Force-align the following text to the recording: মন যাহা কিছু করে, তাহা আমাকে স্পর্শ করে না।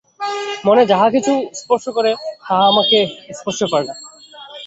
মন 0.65 0.77
যাহা 0.91 1.07
কিছু 1.15 1.33
করে, 1.89 2.11
তাহা 2.39 2.63
আমাকে 2.71 2.97
স্পর্শ 3.37 3.59
করে 3.71 3.83
না। 3.89 3.95